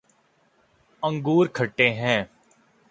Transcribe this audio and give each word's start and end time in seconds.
انگور 1.03 1.47
کھٹے 1.53 1.89
ہیں 1.93 2.23